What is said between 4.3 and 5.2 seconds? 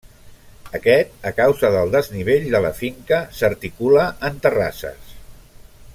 en terrasses.